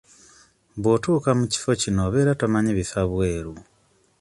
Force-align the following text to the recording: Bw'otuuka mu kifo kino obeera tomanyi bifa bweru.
Bw'otuuka 0.81 1.29
mu 1.39 1.45
kifo 1.51 1.71
kino 1.81 1.99
obeera 2.07 2.33
tomanyi 2.39 2.71
bifa 2.77 3.01
bweru. 3.11 3.53